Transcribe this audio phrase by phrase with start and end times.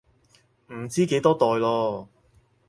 [0.73, 2.07] 唔知幾多代囉